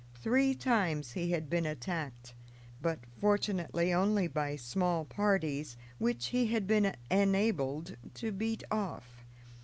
[0.15, 2.33] Three times he had been attacked,
[2.81, 9.23] but, fortunately, only by small parties, which he had been enabled to beat off.